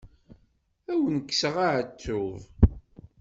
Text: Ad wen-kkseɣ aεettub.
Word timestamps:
Ad 0.91 0.97
wen-kkseɣ 1.01 1.55
aεettub. 1.65 2.39